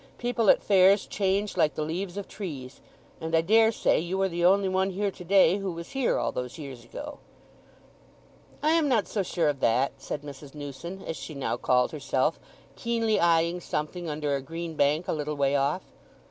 [0.17, 2.81] "People at fairs change like the leaves of trees;
[3.19, 6.31] and I daresay you are the only one here to day who was here all
[6.31, 7.19] those years ago."
[8.63, 10.55] "I am not so sure of that," said Mrs.
[10.55, 12.39] Newson, as she now called herself,
[12.75, 15.83] keenly eyeing something under a green bank a little way off.